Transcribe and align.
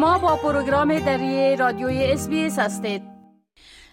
شما 0.00 0.18
با 0.18 0.36
پروگرام 0.36 0.98
دری 0.98 1.56
رادیوی 1.56 2.12
اس 2.12 2.58
هستید. 2.58 3.02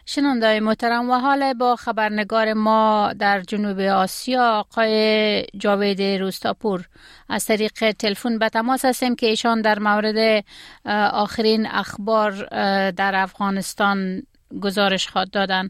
شنوندای 0.06 0.60
محترم 0.60 1.10
و 1.10 1.14
حال 1.14 1.54
با 1.54 1.76
خبرنگار 1.76 2.54
ما 2.54 3.14
در 3.20 3.42
جنوب 3.42 3.80
آسیا 3.80 4.60
آقای 4.60 5.46
جاوید 5.58 6.02
روستاپور. 6.02 6.88
از 7.30 7.46
طریق 7.46 7.72
تلفن 8.00 8.40
به 8.40 8.50
تماس 8.50 8.86
هستیم 8.86 9.16
که 9.16 9.28
ایشان 9.28 9.62
در 9.62 9.80
مورد 9.80 10.44
آخرین 11.14 11.68
اخبار 11.72 12.32
در 12.92 13.16
افغانستان 13.16 14.22
گزارش 14.62 15.08
خواد 15.08 15.30
دادن. 15.30 15.70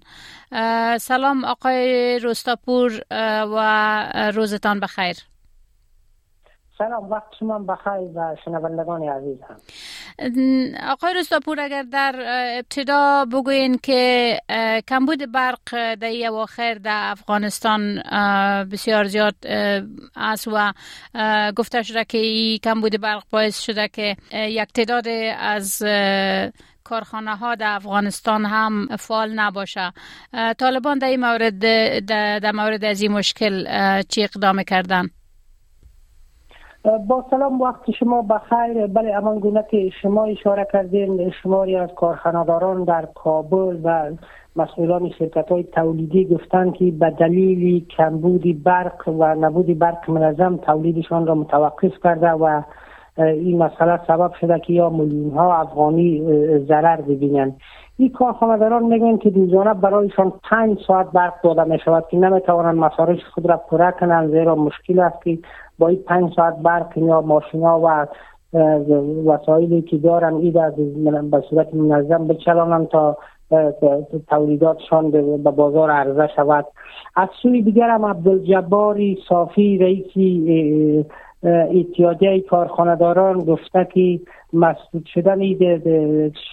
سلام 0.98 1.46
آقای 1.46 2.20
روستاپور 2.20 3.02
و 3.56 4.32
روزتان 4.34 4.80
بخیر. 4.80 5.18
سلام 6.78 7.10
وقت 7.10 7.28
شما 7.40 7.60
بخیر 7.60 8.10
و 8.16 8.36
شنوندگان 8.46 9.04
عزیز 9.04 9.38
هم 9.50 9.56
آقای 10.90 11.14
رستاپور 11.14 11.60
اگر 11.60 11.84
در 11.84 12.16
ابتدا 12.58 13.26
بگوین 13.26 13.78
که 13.84 14.40
کمبود 14.88 15.32
برق 15.32 15.96
در 15.96 16.28
اواخر 16.30 16.74
در 16.74 17.12
افغانستان 17.12 18.02
بسیار 18.72 19.08
زیاد 19.08 19.36
است 20.16 20.48
و 20.48 20.74
گفته 21.56 21.84
شده 21.84 22.06
که 22.06 22.18
این 22.18 22.58
کمبود 22.58 23.02
برق 23.02 23.24
باعث 23.30 23.60
شده 23.60 23.88
که 23.88 24.16
یک 24.34 24.74
تعداد 24.74 25.08
از 25.40 25.84
کارخانه 26.84 27.36
ها 27.36 27.56
در 27.56 27.76
افغانستان 27.76 28.46
هم 28.46 28.88
فعال 29.00 29.34
نباشه 29.34 29.94
طالبان 30.58 31.00
در 31.00 31.08
این 31.08 31.20
مورد 31.20 31.60
در 32.42 32.52
مورد 32.52 32.86
از 32.86 33.02
این 33.02 33.12
مشکل 33.12 33.68
چی 34.02 34.24
اقدام 34.24 34.64
کردن؟ 34.64 35.10
با 36.88 37.26
سلام 37.30 37.62
وقت 37.62 37.92
شما 37.92 38.22
بخیر. 38.22 38.88
بله 38.88 39.14
امان 39.16 39.40
گونه 39.40 39.66
که 39.72 39.90
شما 40.02 40.24
اشاره 40.24 40.68
کردین 40.74 41.32
شماری 41.32 41.76
از 41.76 41.90
کارخانه‌داران 41.96 42.84
در 42.84 43.08
کابل 43.16 43.80
و 43.84 44.12
مسئولان 44.56 45.10
شرکت 45.10 45.52
های 45.52 45.64
تولیدی 45.64 46.26
گفتند 46.26 46.74
که 46.74 46.92
به 46.92 47.10
دلیل 47.10 47.86
کمبودی 47.86 48.54
برق 48.54 49.08
و 49.08 49.36
نبودی 49.36 49.74
برق 49.74 50.10
منظم 50.10 50.58
تولیدشان 50.58 51.28
را 51.28 51.36
متوقف 51.36 51.94
کرده 52.04 52.30
و 52.30 52.62
این 53.18 53.58
مسئله 53.58 54.00
سبب 54.08 54.34
شده 54.42 54.60
که 54.60 54.74
یا 54.74 54.90
میلیون 54.90 55.32
ها 55.32 55.58
افغانی 55.58 56.24
ضرر 56.58 57.02
ببینند. 57.02 57.56
این 58.00 58.10
کارخانه‌داران 58.10 58.84
میگن 58.84 59.18
که 59.18 59.30
روزانه 59.30 59.74
برایشان 59.74 60.34
پنج 60.50 60.80
ساعت 60.88 61.12
برق 61.12 61.34
داده 61.44 61.64
می 61.64 61.80
شود 61.80 62.06
که 62.12 62.18
نمی‌توانند 62.18 62.78
مصارف 62.78 63.20
خود 63.34 63.50
را 63.50 63.58
پوره 63.58 63.94
کنند 64.00 64.32
زیرا 64.32 64.56
مشکل 64.56 65.00
است 65.00 65.24
که 65.24 65.38
با 65.80 65.88
این 65.88 66.00
پنج 66.08 66.34
ساعت 66.36 66.56
برق 66.58 66.98
یا 66.98 67.22
ماشینا 67.22 67.80
و 67.80 68.06
وسایلی 69.26 69.82
که 69.82 69.98
دارن 69.98 70.36
این 70.36 71.30
به 71.30 71.44
صورت 71.50 71.74
منظم 71.74 72.28
بچلانن 72.28 72.86
تا 72.86 73.18
تولیداتشان 74.28 75.12
به 75.12 75.52
بازار 75.52 75.92
عرضه 75.92 76.28
شود. 76.36 76.66
از 77.16 77.30
سوی 77.42 77.62
دیگر 77.62 77.90
هم 77.90 78.06
عبدالجباری 78.06 79.18
صافی 79.30 79.78
رئیسی 79.78 81.06
اتحادیه 81.44 82.42
کارخانهداران 82.42 83.40
گفته 83.40 83.88
که 83.94 84.20
مسدود 84.54 85.06
شدن 85.06 85.40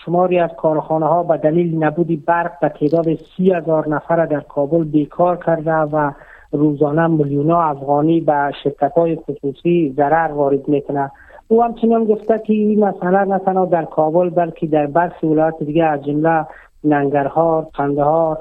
شماری 0.04 0.38
از 0.38 0.50
کارخانه 0.58 1.06
ها 1.06 1.22
به 1.22 1.36
دلیل 1.36 1.84
نبودی 1.84 2.16
برق 2.16 2.60
به 2.60 2.68
تعداد 2.68 3.14
سی 3.14 3.52
هزار 3.52 3.88
نفر 3.88 4.26
در 4.26 4.40
کابل 4.40 4.84
بیکار 4.84 5.36
کرده 5.36 5.72
و 5.72 6.10
روزانه 6.52 7.06
میلیون 7.06 7.50
افغانی 7.50 8.20
به 8.20 8.52
شرکت 8.64 8.92
های 8.92 9.16
خصوصی 9.16 9.94
ضرر 9.96 10.32
وارد 10.32 10.68
می‌کنه. 10.68 11.10
او 11.48 11.62
همچنان 11.62 12.04
گفته 12.04 12.42
که 12.46 12.52
این 12.52 12.84
مسئله 12.84 13.24
نه 13.24 13.38
تنها 13.38 13.64
در 13.64 13.84
کابل 13.84 14.30
بلکه 14.30 14.66
در 14.66 14.86
برخی 14.86 15.26
ولایات 15.26 15.62
دیگه 15.62 15.84
از 15.84 16.04
جمله 16.04 16.46
ننگرهار، 16.84 17.66
قندهار، 17.74 18.38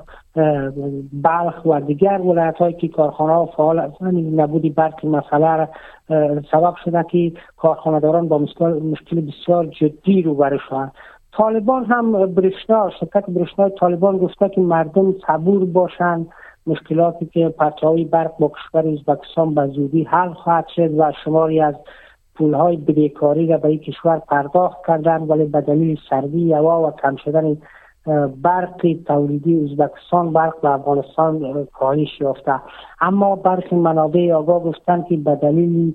بلخ 1.13 1.65
و 1.65 1.79
دیگر 1.79 2.21
ولایت 2.21 2.57
هایی 2.57 2.73
که 2.73 2.87
کارخانه 2.87 3.33
ها 3.33 3.45
فعال 3.45 3.79
هستند. 3.79 4.41
نبودی 4.41 4.69
برق 4.69 5.05
مسئله 5.05 5.67
سبب 6.51 6.75
شده 6.85 7.05
که 7.11 7.31
کارخانه 7.57 7.99
داران 7.99 8.27
با 8.27 8.37
مشکل 8.37 9.21
بسیار 9.21 9.65
جدی 9.65 10.21
رو 10.21 10.57
شوند. 10.69 10.91
طالبان 11.31 11.85
هم 11.85 12.25
برشنا 12.25 12.89
شرکت 12.99 13.29
برشنا 13.29 13.69
طالبان 13.69 14.17
گفته 14.17 14.49
که 14.49 14.61
مردم 14.61 15.15
صبور 15.27 15.65
باشند. 15.65 16.27
مشکلاتی 16.67 17.25
که 17.25 17.49
پرچه 17.49 18.05
برق 18.11 18.37
با 18.39 18.47
کشور 18.47 18.87
ازبکستان 18.87 19.53
به 19.53 19.67
زودی 19.67 20.03
حل 20.03 20.33
خواهد 20.33 20.67
شد 20.67 20.99
و 20.99 21.11
شماری 21.25 21.61
از 21.61 21.75
پولهای 22.35 22.77
بدهکاری 22.77 23.47
را 23.47 23.57
به 23.57 23.67
این 23.67 23.79
کشور 23.79 24.19
پرداخت 24.19 24.77
کردن 24.87 25.17
ولی 25.17 25.45
به 25.45 25.61
دلیل 25.61 25.99
سردی 26.09 26.53
هوا 26.53 26.87
و 26.87 26.91
کم 26.91 27.15
شدن 27.15 27.57
برق 28.41 28.95
تولیدی 29.05 29.63
ازبکستان 29.63 30.33
برق 30.33 30.61
به 30.61 30.69
افغانستان 30.69 31.65
کاهش 31.65 32.21
یافته. 32.21 32.61
اما 33.01 33.35
برخی 33.35 33.75
منابع 33.75 34.31
آگاه 34.31 34.63
گفتند 34.63 35.05
که 35.05 35.17
به 35.17 35.35
دلیل 35.35 35.93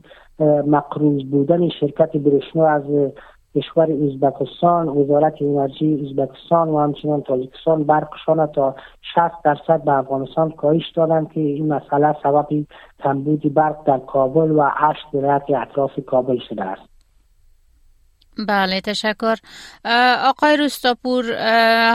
مقروض 0.67 1.25
بودن 1.25 1.69
شرکت 1.69 2.17
برشنو 2.17 2.63
از 2.63 2.83
کشور 3.55 3.89
ازبکستان 3.93 4.89
وزارت 4.89 5.43
انرژی 5.43 6.07
ازبکستان 6.07 6.69
و 6.69 6.79
همچنان 6.79 7.23
تاجیکستان 7.23 7.85
برقشان 7.85 8.47
تا 8.47 8.75
60 9.15 9.43
درصد 9.45 9.85
به 9.85 9.93
افغانستان 9.93 10.51
کاهش 10.51 10.91
دادند 10.95 11.33
که 11.33 11.41
این 11.41 11.73
مسئله 11.73 12.17
سبب 12.23 12.47
کمبود 13.03 13.55
برق 13.55 13.85
در 13.85 13.99
کابل 13.99 14.51
و 14.51 14.63
هشت 14.63 15.15
ولایت 15.15 15.43
اطراف 15.51 15.91
کابل 16.07 16.39
شده 16.49 16.65
است. 16.65 16.98
بله 18.39 18.81
تشکر 18.81 19.37
آقای 20.25 20.57
روستاپور 20.57 21.33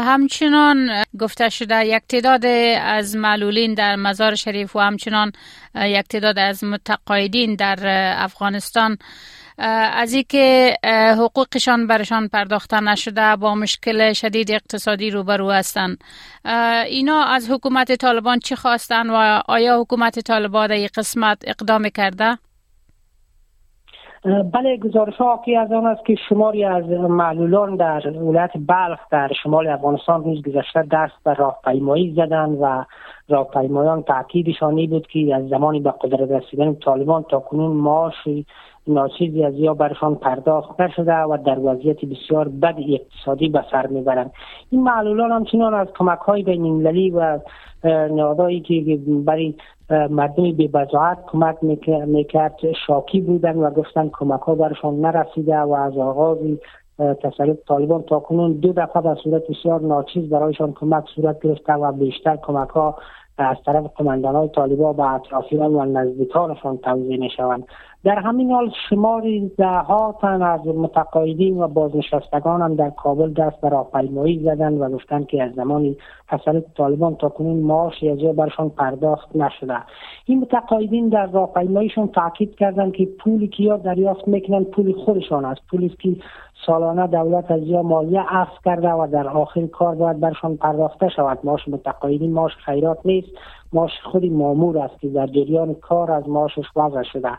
همچنان 0.03 1.03
گفته 1.19 1.49
شده 1.49 1.85
یک 1.85 2.03
تعداد 2.09 2.45
از 2.81 3.15
معلولین 3.15 3.73
در 3.73 3.95
مزار 3.95 4.35
شریف 4.35 4.75
و 4.75 4.79
همچنان 4.79 5.31
یک 5.75 6.07
تعداد 6.07 6.39
از 6.39 6.63
متقاعدین 6.63 7.55
در 7.55 7.77
افغانستان 8.17 8.97
از 9.57 10.13
اینکه 10.13 10.77
حقوقشان 11.17 11.87
برشان 11.87 12.27
پرداخته 12.27 12.79
نشده 12.79 13.35
با 13.35 13.55
مشکل 13.55 14.13
شدید 14.13 14.51
اقتصادی 14.51 15.09
روبرو 15.09 15.51
هستند 15.51 16.03
اینا 16.87 17.23
از 17.23 17.51
حکومت 17.51 17.95
طالبان 17.95 18.39
چی 18.39 18.55
خواستن 18.55 19.09
و 19.09 19.41
آیا 19.47 19.81
حکومت 19.81 20.19
طالبان 20.19 20.67
در 20.67 20.73
این 20.73 20.89
قسمت 20.97 21.37
اقدام 21.47 21.89
کرده؟ 21.89 22.37
بله 24.25 24.77
گزارش 24.77 25.15
ها 25.15 25.41
از 25.61 25.71
آن 25.71 25.85
است 25.85 26.05
که 26.05 26.15
شماری 26.29 26.65
از 26.65 26.83
معلولان 26.89 27.75
در 27.75 28.09
ولایت 28.09 28.51
بلخ 28.67 28.99
در 29.11 29.31
شمال 29.43 29.67
افغانستان 29.67 30.23
روز 30.23 30.41
گذشته 30.41 30.83
دست 30.91 31.13
به 31.25 31.33
راهپیمایی 31.33 32.13
زدن 32.13 32.49
و 32.49 32.83
راهپیمایان 33.29 34.03
تاکیدشان 34.03 34.87
بود 34.87 35.07
که 35.07 35.35
از 35.35 35.47
زمانی 35.47 35.79
به 35.79 35.93
قدرت 36.01 36.31
رسیدن 36.31 36.75
طالبان 36.75 37.23
تا 37.23 37.39
کنون 37.39 37.71
معاش 37.71 38.27
ناچیزی 38.87 39.43
از 39.43 39.53
یا 39.55 39.73
برشان 39.73 40.15
پرداخت 40.15 40.81
نشده 40.81 41.15
و 41.15 41.37
در 41.45 41.59
وضعیت 41.59 42.05
بسیار 42.05 42.47
بد 42.47 42.75
اقتصادی 42.89 43.49
به 43.49 43.63
سر 43.71 43.87
می‌برند. 43.87 44.31
این 44.69 44.83
معلولان 44.83 45.31
همچنان 45.31 45.73
از 45.73 45.87
کمک 45.97 46.19
های 46.19 46.43
بین 46.43 47.11
و 47.11 47.39
نهادهایی 48.11 48.59
که 48.59 48.99
برای 49.07 49.53
مردم 49.89 50.51
بی 50.51 50.67
بزاعت 50.67 51.17
کمک 51.27 51.55
می‌کرد 52.07 52.55
شاکی 52.87 53.21
بودن 53.21 53.55
و 53.55 53.69
گفتن 53.69 54.09
کمک 54.09 54.41
ها 54.41 54.55
برشان 54.55 55.01
نرسیده 55.01 55.59
و 55.59 55.73
از 55.73 55.97
آغاز 55.97 56.37
تسلط 56.97 57.57
طالبان 57.67 58.01
تا 58.01 58.19
کنون 58.19 58.53
دو 58.53 58.73
دفعه 58.73 59.01
به 59.01 59.15
صورت 59.23 59.43
بسیار 59.47 59.81
ناچیز 59.81 60.29
برایشان 60.29 60.73
کمک 60.73 61.03
صورت 61.15 61.39
گرفته 61.41 61.73
و 61.73 61.91
بیشتر 61.91 62.35
کمک 62.35 62.69
ها 62.69 62.95
از 63.37 63.57
طرف 63.65 63.85
قماندان 63.95 64.35
های 64.35 64.49
طالبان 64.49 64.95
به 64.95 65.13
اطرافیان 65.13 65.73
و 65.73 65.85
نزدیکانشان 65.85 66.77
توضیح 66.77 67.19
می 67.19 67.29
شوند 67.29 67.67
در 68.03 68.19
همین 68.19 68.51
حال 68.51 68.71
شماری 68.89 69.51
ده 69.57 69.85
تن 70.21 70.41
از 70.41 70.67
متقاعدین 70.67 71.61
و 71.61 71.67
بازنشستگان 71.67 72.61
هم 72.61 72.75
در 72.75 72.89
کابل 72.89 73.33
دست 73.33 73.61
به 73.61 73.69
راهپیمایی 73.69 74.43
زدند 74.43 74.81
و 74.81 74.89
گفتند 74.89 75.27
که 75.27 75.43
از 75.43 75.53
زمانی 75.53 75.97
تسلط 76.29 76.63
طالبان 76.77 77.15
تا 77.15 77.29
کنون 77.29 77.57
معاش 77.57 78.03
یا 78.03 78.33
برشان 78.33 78.69
پرداخت 78.69 79.35
نشده. 79.35 79.77
این 80.25 80.39
متقاعدین 80.39 81.09
در 81.09 81.25
راهپیماییشان 81.25 82.07
تاکید 82.07 82.55
کردند 82.55 82.93
که 82.93 83.05
پولی 83.05 83.47
که 83.47 83.63
یا 83.63 83.77
دریافت 83.77 84.27
می‌کنند 84.27 84.65
پول 84.65 84.93
خودشان 85.05 85.45
است. 85.45 85.61
پولی 85.71 85.89
که 85.89 86.15
سالانه 86.65 87.07
دولت 87.07 87.51
از 87.51 87.61
یا 87.63 87.81
مالیه 87.81 88.25
افز 88.29 88.61
کرده 88.65 88.91
و 88.91 89.07
در 89.11 89.27
آخر 89.27 89.67
کار 89.67 89.95
باید 89.95 90.19
برشان 90.19 90.57
پرداخته 90.57 91.09
شود. 91.09 91.39
معاش 91.43 91.67
متقاعدین 91.67 92.33
معاش 92.33 92.55
خیرات 92.65 92.99
نیست. 93.05 93.29
معاش 93.73 93.91
خودی 94.03 94.29
مامور 94.29 94.77
است 94.77 94.99
که 94.99 95.07
در 95.07 95.27
جریان 95.27 95.73
کار 95.73 96.11
از 96.11 96.29
معاشش 96.29 96.65
وضع 96.75 97.03
شده. 97.03 97.29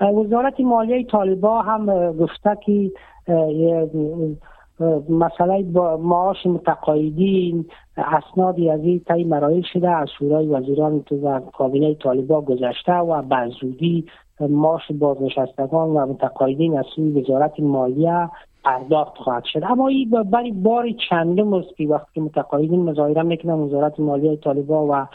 وزارت 0.00 0.60
مالیه 0.60 1.04
طالبا 1.04 1.62
هم 1.62 2.12
گفته 2.12 2.56
که 2.66 2.90
مسئله 5.08 5.62
معاش 5.96 6.46
متقاعدین 6.46 7.66
اسنادی 7.96 8.70
از 8.70 8.80
این 8.80 9.00
تای 9.06 9.24
مراحل 9.24 9.62
شده 9.72 9.90
از 9.90 10.08
شورای 10.18 10.46
وزیران 10.46 11.04
و 11.22 11.40
کابینه 11.40 11.94
طالبا 11.94 12.40
گذشته 12.40 12.92
و 12.92 13.22
به 13.22 13.50
زودی 13.60 14.04
معاش 14.40 14.92
بازنشستگان 14.92 15.88
و 15.88 16.06
متقاعدین 16.06 16.78
از 16.78 16.84
سوی 16.96 17.20
وزارت 17.20 17.60
مالیه 17.60 18.30
پرداخت 18.64 19.16
خواهد 19.16 19.44
شد. 19.44 19.62
اما 19.64 19.88
این 19.88 20.10
برای 20.10 20.52
بار 20.52 20.86
چندم 21.10 21.54
است 21.54 21.76
که 21.76 21.84
وقتی 21.84 22.20
متقاعدین 22.20 22.90
مظاهره 22.90 23.22
می‌کنن 23.22 23.52
وزارت 23.52 24.00
مالیه 24.00 24.36
طالبا 24.36 24.86
و 24.86 25.06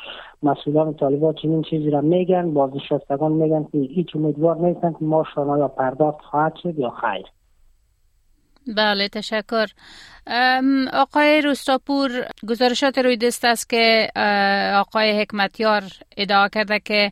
مسئولان 0.43 0.93
طالبا 0.93 1.33
چنین 1.33 1.61
چیزی 1.61 1.89
را 1.89 2.01
میگن 2.01 2.53
بازنشستگان 2.53 3.31
میگن 3.31 3.63
که 3.71 3.77
هیچ 3.77 4.15
امیدوار 4.15 4.57
نیستن 4.57 4.91
که 4.91 5.05
ما 5.05 5.23
یا 5.37 5.67
پرداخت 5.67 6.21
خواهد 6.21 6.55
شد 6.63 6.79
یا 6.79 6.89
خیر. 6.89 7.25
بله 8.77 9.07
تشکر. 9.07 9.65
آقای 10.93 11.41
روستاپور 11.41 12.09
گزارشات 12.49 12.97
روی 12.97 13.17
دست 13.17 13.45
است 13.45 13.69
که 13.69 14.07
آقای 14.75 15.21
حکمتیار 15.21 15.83
ادعا 16.17 16.47
کرده 16.47 16.79
که 16.79 17.11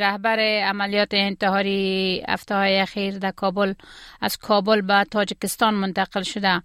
رهبر 0.00 0.40
عملیات 0.64 1.08
انتحاری 1.12 2.22
هفته 2.28 2.54
های 2.54 2.78
اخیر 2.80 3.18
در 3.18 3.30
کابل 3.30 3.72
از 4.20 4.36
کابل 4.36 4.80
به 4.80 5.04
تاجکستان 5.10 5.74
منتقل 5.74 6.22
شده 6.22 6.62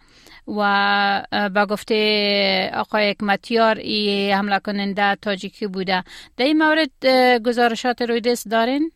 و 0.47 1.23
با 1.55 1.65
گفته 1.65 2.71
آقای 2.73 3.09
حکمتیار 3.09 3.75
ای 3.75 4.31
حمله 4.31 4.59
کننده 4.59 5.15
تاجیکی 5.15 5.67
بوده 5.67 6.03
در 6.37 6.45
این 6.45 6.57
مورد 6.57 7.05
گزارشات 7.45 8.01
روی 8.01 8.21
دست 8.21 8.51
دارین؟ 8.51 8.91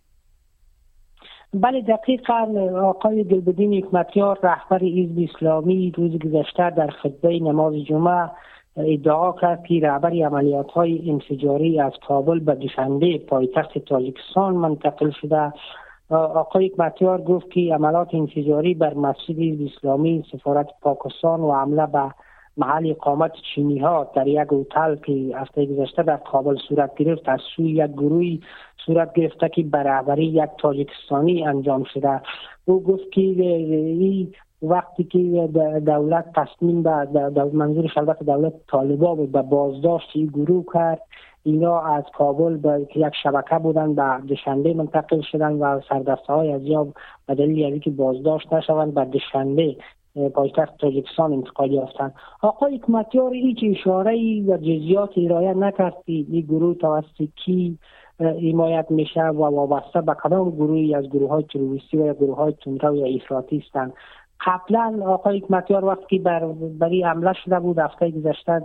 بله 1.53 1.81
دقیقا 1.81 2.48
آقای 2.81 3.24
دلبدین 3.24 3.74
حکمتیار 3.74 4.39
رهبر 4.44 4.80
حزب 4.80 5.30
اسلامی 5.36 5.92
روز 5.92 6.12
گذشته 6.12 6.69
در 6.69 6.88
خطبه 6.88 7.39
نماز 7.39 7.74
جمعه 7.74 8.30
ادعا 8.78 9.32
کرد 9.32 9.64
که 9.64 9.80
رهبر 9.84 10.10
عملیات 10.10 10.72
های 10.72 11.10
انفجاری 11.10 11.80
از 11.80 11.92
کابل 12.08 12.40
به 12.40 12.56
دوشنبه 12.56 13.18
پایتخت 13.18 13.78
تاجیکستان 13.78 14.56
منتقل 14.56 15.10
شده. 15.22 15.54
آقای 16.10 16.66
حکمتیار 16.66 17.22
گفت 17.22 17.52
که 17.52 17.60
عملات 17.74 18.16
انفجاری 18.16 18.74
بر 18.74 18.94
مسجد 18.94 19.38
اسلامی 19.68 20.24
سفارت 20.32 20.68
پاکستان 20.82 21.40
و 21.40 21.52
حمله 21.54 21.86
به 21.86 22.12
محل 22.58 22.90
اقامت 22.90 23.32
چینی 23.56 23.80
ها 23.80 24.12
در 24.16 24.28
یک 24.28 24.48
هتل 24.52 24.96
که 24.96 25.38
هفته 25.38 25.66
گذشته 25.66 26.04
در 26.04 26.18
کابل 26.18 26.56
صورت 26.70 26.96
گرفت 26.96 27.30
از 27.30 27.40
سوی 27.56 27.72
یک 27.72 27.92
گروهی 27.92 28.42
صورت 28.86 29.14
گرفته 29.14 29.50
که 29.50 29.64
برابری 29.64 30.26
یک 30.26 30.50
تاجیکستانی 30.60 31.48
انجام 31.48 31.84
شده. 31.84 32.22
او 32.66 32.84
گفت 32.84 33.12
که 33.12 33.22
این 33.22 34.34
وقتی 34.62 35.04
که 35.04 35.50
دولت 35.86 36.25
تصمیم 36.36 36.84
به 36.84 37.30
منظور 37.54 37.92
البته 37.96 38.25
دولت 38.25 38.54
طالبا 38.68 39.16
بود 39.16 39.31
به 39.31 39.42
بازداشت 39.42 40.10
این 40.13 40.25
گروه 40.28 40.66
کرد. 40.74 41.02
اینا 41.44 41.80
از 41.80 42.04
کابل 42.18 42.58
به 42.58 42.88
یک 42.96 43.13
شبکه 43.24 43.56
بودن 43.56 43.96
به 43.96 44.28
دوشنبه 44.28 44.74
منتقل 44.74 45.22
شدن 45.22 45.54
و 45.54 45.81
سردسته 45.90 46.34
های 46.34 46.52
از 46.52 46.62
یا 46.63 46.88
به 47.28 47.36
دلیل 47.36 47.80
که 47.80 47.90
بازداشت 47.90 48.54
نشوند 48.54 48.94
به 48.94 49.06
دوشنبه 49.06 49.75
پایتخت 50.34 50.78
تاجیکستان 50.78 51.34
انتقال 51.34 51.72
یافتند 51.72 52.13
آقای 52.42 52.75
حکمتیار 52.75 53.34
هیچ 53.34 53.58
اشاره 53.63 54.42
و 54.48 54.58
جزیات 54.58 55.18
ارائه 55.18 55.54
نکرد 55.54 55.94
این 56.06 56.42
گروه 56.42 56.75
توسط 56.75 57.28
کی 57.46 57.78
حمایت 58.19 58.86
میشه 58.90 59.24
و 59.24 59.42
وابسته 59.44 60.02
به 60.02 60.13
کدام 60.24 60.50
گروهی 60.50 60.96
از 60.96 61.10
گروه 61.10 61.30
های 61.30 61.44
تروریستی 61.44 61.98
و 61.98 62.06
یا 62.06 62.13
گروه 62.13 62.36
های 62.36 62.54
تندرو 62.66 62.96
یا 62.96 63.06
افراطی 63.06 63.58
هستند. 63.58 63.94
قبلا 64.46 65.00
آقای 65.06 65.38
حکمتیار 65.40 65.86
وقتی 65.86 66.20
بر 66.20 66.46
بری 66.80 67.04
حمله 67.04 67.34
شده 67.34 67.60
بود 67.60 67.80
هفته 67.80 68.12
گذشته 68.12 68.62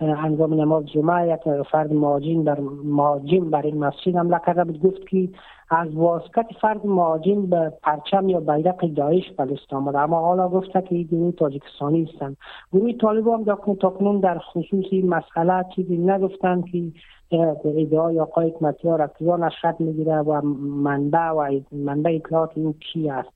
انجام 0.00 0.54
نماز 0.54 0.86
جمعه 0.86 1.28
یک 1.28 1.62
فرد 1.70 1.92
مهاجم 1.92 2.44
بر 2.44 2.60
مهاجم 2.84 3.50
بر 3.50 3.62
این 3.62 3.78
مسجد 3.78 4.16
حمله 4.16 4.40
کرده 4.46 4.64
بود. 4.64 4.82
گفت 4.82 5.08
که 5.08 5.28
از 5.70 5.94
واسکت 5.94 6.46
فرد 6.60 6.86
مهاجم 6.86 7.46
به 7.46 7.72
پرچم 7.82 8.28
یا 8.28 8.40
بیرق 8.40 8.86
داعش 8.86 9.30
بلست 9.38 9.72
آمده. 9.72 9.98
اما 9.98 10.20
حالا 10.20 10.48
گفته 10.48 10.82
که 10.82 10.94
این 10.94 11.06
گروه 11.06 11.32
تاجیکستانی 11.32 12.04
هستند 12.04 12.36
گروه 12.72 12.92
طالبان 12.92 13.44
تاکنون 13.80 14.20
در 14.20 14.38
خصوص 14.38 14.84
این 14.90 15.08
مسئله 15.08 15.64
چیزی 15.76 15.96
نگفتن 15.96 16.62
که 16.62 16.92
ادعای 17.64 18.20
آقای 18.20 18.50
حکمتیار 18.50 19.02
اکتیوان 19.02 19.44
نشرت 19.44 19.80
می‌گیره 19.80 20.16
و 20.16 20.40
منبع 20.42 21.30
و 21.30 21.60
منبع 21.72 22.10
اطلاعات 22.14 22.50
این 22.56 22.72
کی 22.72 23.10
است. 23.10 23.28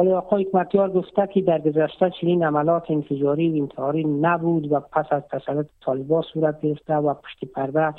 ولی 0.00 0.12
آقای 0.12 0.42
حکمتیار 0.44 0.90
گفته 0.90 1.26
که 1.26 1.40
در 1.40 1.58
گذشته 1.58 2.10
چنین 2.20 2.44
عملات 2.44 2.90
انفجاری 2.90 3.50
و 3.50 3.62
انتحاری 3.62 4.04
نبود 4.04 4.72
و 4.72 4.80
پس 4.80 5.06
از 5.10 5.22
تسلط 5.30 5.66
طالبا 5.84 6.22
صورت 6.22 6.60
گرفته 6.60 6.94
و 6.94 7.14
پشت 7.14 7.44
پرده 7.44 7.94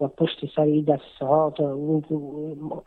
و 0.00 0.08
پشت 0.08 0.44
سر 0.56 0.82
دسته 0.88 1.26
ها 1.26 1.52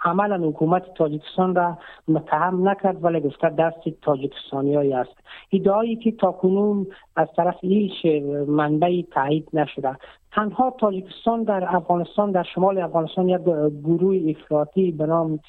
عملا 0.06 0.47
حکومت 0.47 0.94
تاجیکستان 0.94 1.56
را 1.56 1.77
متهم 2.07 2.69
نکرد 2.69 3.03
ولی 3.03 3.19
گفته 3.19 3.50
دست 3.50 3.89
تاجیکستانی 4.01 4.94
است. 4.94 5.17
ادعایی 5.53 5.95
که 5.95 6.11
تاکنون 6.11 6.88
از 7.15 7.27
طرف 7.35 7.56
هیچ 7.61 8.06
منبعی 8.47 9.07
تایید 9.11 9.50
نشده. 9.53 9.97
تنها 10.31 10.75
تاجیکستان 10.79 11.44
در 11.44 11.75
افغانستان 11.75 12.31
در 12.31 12.44
شمال 12.44 12.77
افغانستان 12.77 13.29
یک 13.29 13.41
گروه 13.83 14.17
افراطی 14.29 14.91
به 14.91 15.06
نام 15.06 15.39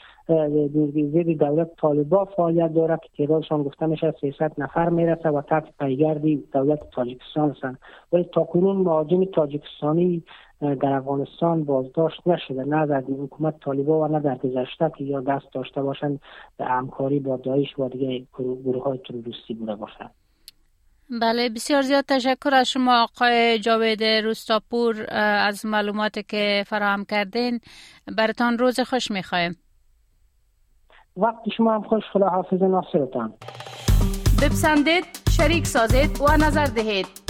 زیر 1.12 1.36
دولت 1.36 1.70
طالبا 1.76 2.24
فعالیت 2.24 2.74
دارد 2.74 3.00
که 3.00 3.08
تعدادشان 3.16 3.62
گفته 3.62 3.86
میشه 3.86 4.14
300 4.20 4.52
نفر 4.58 4.88
می‌رسه 4.88 5.28
و 5.28 5.42
تحت 5.42 5.64
پیگردی 5.80 6.44
دولت 6.52 6.90
تاجیکستان 6.90 7.50
هستند. 7.50 7.78
ولی 8.12 8.24
تاکنون 8.24 8.76
مهاجم 8.76 9.24
تاجیکستانی 9.24 10.22
در 10.60 10.92
افغانستان 10.92 11.64
بازداشت 11.64 12.20
نشده 12.26 12.64
نه 12.64 12.86
در 12.86 13.00
حکومت 13.00 13.60
طالبا 13.60 14.00
و 14.00 14.08
نه 14.08 14.20
در 14.20 14.34
گذشته 14.34 14.92
که 14.98 15.04
یا 15.04 15.20
دست 15.20 15.46
داشته 15.54 15.82
باشند 15.82 16.20
به 16.56 16.64
همکاری 16.64 17.20
با 17.20 17.36
داعش 17.36 17.78
و 17.78 17.88
دیگه 17.88 18.26
گروه 18.38 18.82
های 18.84 18.98
تروریستی 18.98 19.54
بوده 19.54 19.74
باشند. 19.74 20.10
بله 21.20 21.48
بسیار 21.48 21.82
زیاد 21.82 22.04
تشکر 22.04 22.54
از 22.54 22.70
شما 22.70 23.02
آقای 23.02 23.58
جاوید 23.58 24.04
روستاپور 24.04 25.06
از 25.48 25.66
معلوماتی 25.66 26.22
که 26.22 26.64
فراهم 26.66 27.04
کردین. 27.04 27.60
برتان 28.16 28.58
روز 28.58 28.80
خوش 28.80 29.10
می‌خوایم. 29.10 29.56
وقت 31.16 31.48
شما 31.56 31.74
هم 31.74 31.82
خوش 31.82 32.02
خدا 32.12 32.28
حافظ 32.28 32.62
ناصرتان. 32.62 33.32
بپسندید 34.42 35.04
شریک 35.30 35.66
سازید 35.66 36.20
و 36.20 36.32
نظر 36.46 36.64
دهید. 36.64 37.30